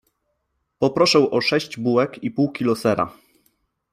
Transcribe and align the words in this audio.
Poproszę 0.79 1.31
o 1.31 1.41
sześć 1.41 1.77
bułek 1.79 2.23
i 2.23 2.31
pół 2.31 2.51
kilo 2.51 2.75
sera. 2.75 3.15